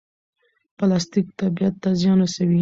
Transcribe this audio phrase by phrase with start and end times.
[0.77, 2.59] پلاستیک طبیعت ته زیان رسوي.